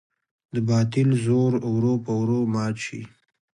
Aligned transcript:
د 0.53 0.55
باطل 0.69 1.09
زور 1.25 1.51
ورو 1.73 1.93
په 2.05 2.11
ورو 2.19 2.39
مات 2.53 2.75
شي. 2.85 3.01